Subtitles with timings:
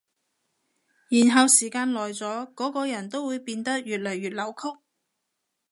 [1.09, 4.79] 然後時間耐咗，嗰個人都會變得越來越扭曲